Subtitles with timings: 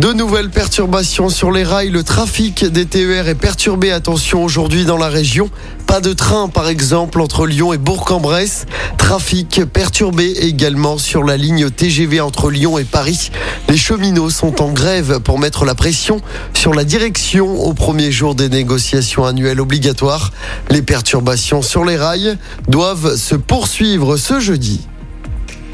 [0.00, 1.90] De nouvelles perturbations sur les rails.
[1.90, 3.92] Le trafic des TER est perturbé.
[3.92, 5.50] Attention aujourd'hui dans la région.
[5.86, 8.64] Pas de train par exemple entre Lyon et Bourg-en-Bresse.
[8.96, 13.30] Trafic perturbé également sur la ligne TGV entre Lyon et Paris.
[13.68, 16.22] Les cheminots sont en grève pour mettre la pression
[16.54, 20.32] sur la direction au premier jour des négociations annuelles obligatoires.
[20.70, 24.80] Les perturbations sur les rails doivent se poursuivre ce jeudi.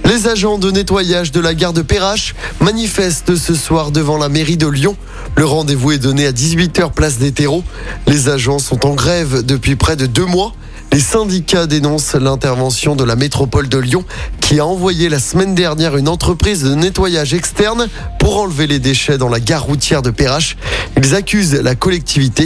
[0.06, 4.56] Les agents de nettoyage de la gare de Perrache manifestent ce soir devant la mairie
[4.56, 4.96] de Lyon.
[5.36, 7.64] Le rendez-vous est donné à 18h place des terreaux.
[8.06, 10.52] Les agents sont en grève depuis près de deux mois.
[10.92, 14.04] Les syndicats dénoncent l'intervention de la métropole de Lyon
[14.40, 17.88] qui a envoyé la semaine dernière une entreprise de nettoyage externe
[18.20, 20.56] pour enlever les déchets dans la gare routière de Perrache.
[20.96, 22.44] Ils accusent la collectivité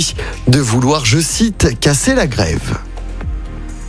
[0.49, 2.79] de vouloir, je cite, casser la grève.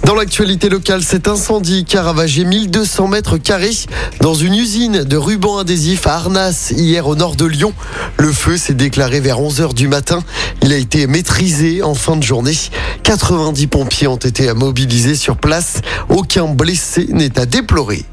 [0.05, 3.75] Dans l'actualité locale, cet incendie qui a ravagé 1200 mètres carrés
[4.19, 7.73] dans une usine de rubans adhésifs à Arnas hier au nord de Lyon.
[8.17, 10.23] Le feu s'est déclaré vers 11h du matin.
[10.63, 12.57] Il a été maîtrisé en fin de journée.
[13.03, 15.81] 90 pompiers ont été mobilisés sur place.
[16.09, 18.03] Aucun blessé n'est à déplorer.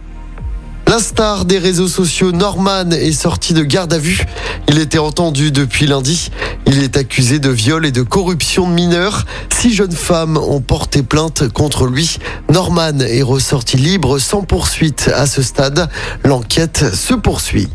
[0.88, 4.24] La star des réseaux sociaux, Norman, est sorti de garde à vue.
[4.68, 6.30] Il était entendu depuis lundi.
[6.66, 9.26] Il est accusé de viol et de corruption de mineurs.
[9.52, 12.16] Six jeunes femmes ont porté plainte contre lui.
[12.50, 15.90] Norman est ressorti libre sans poursuite à ce stade.
[16.24, 17.68] L'enquête se poursuit.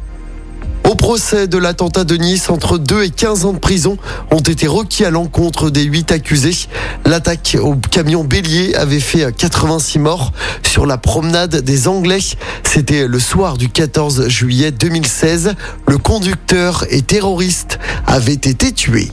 [0.93, 3.97] Au procès de l'attentat de Nice, entre 2 et 15 ans de prison
[4.29, 6.67] ont été requis à l'encontre des 8 accusés.
[7.03, 12.19] L'attaque au camion bélier avait fait 86 morts sur la promenade des Anglais.
[12.61, 15.55] C'était le soir du 14 juillet 2016.
[15.87, 19.09] Le conducteur et terroriste avaient été tués.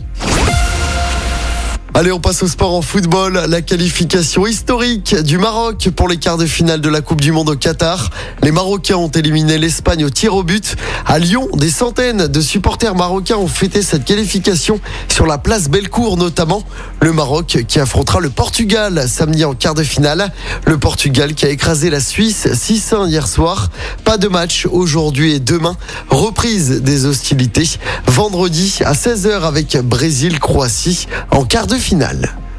[2.01, 3.45] Allez, on passe au sport en football.
[3.51, 7.51] La qualification historique du Maroc pour les quarts de finale de la Coupe du Monde
[7.51, 8.09] au Qatar.
[8.43, 10.77] Les Marocains ont éliminé l'Espagne au tir au but.
[11.05, 16.17] À Lyon, des centaines de supporters marocains ont fêté cette qualification sur la place Bellecour
[16.17, 16.65] notamment.
[17.03, 20.33] Le Maroc qui affrontera le Portugal samedi en quart de finale.
[20.65, 23.69] Le Portugal qui a écrasé la Suisse 6-1 hier soir.
[24.05, 25.77] Pas de match aujourd'hui et demain.
[26.09, 27.69] Reprise des hostilités
[28.07, 32.50] vendredi à 16h avec Brésil-Croatie en quart de finale finale.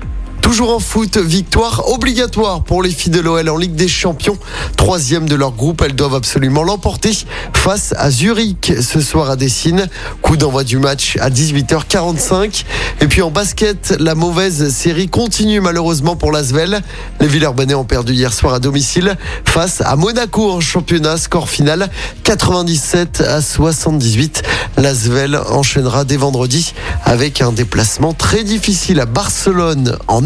[0.42, 4.38] Toujours en foot, victoire obligatoire pour les filles de l'OL en Ligue des Champions.
[4.76, 7.12] Troisième de leur groupe, elles doivent absolument l'emporter
[7.54, 9.88] face à Zurich ce soir à Dessine.
[10.22, 12.66] Coup d'envoi du match à 18h45.
[13.02, 16.82] Et puis en basket, la mauvaise série continue malheureusement pour l'Asvel.
[17.20, 19.16] Les Villeurbanais ont perdu hier soir à domicile
[19.46, 21.18] face à Monaco en championnat.
[21.18, 21.90] Score final
[22.24, 24.44] 97 à 78.
[24.78, 26.74] L'Asvel enchaînera dès vendredi
[27.06, 30.26] avec un déplacement très difficile à Barcelone en